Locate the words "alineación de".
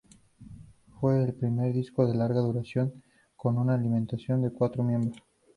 3.75-4.49